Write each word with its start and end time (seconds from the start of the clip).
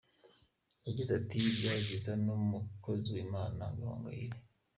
Yagize 0.85 1.11
ati 1.19 1.37
“Byari 1.57 1.81
byiza 1.87 2.11
numukozi 2.23 3.07
w’Imana 3.15 3.63
gahongayire. 3.77 4.37